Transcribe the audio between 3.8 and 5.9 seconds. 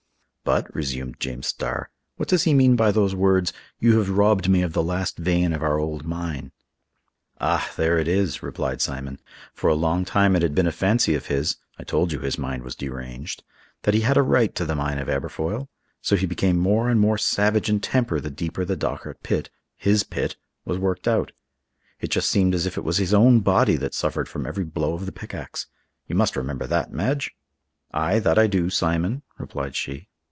have robbed me of the last vein of our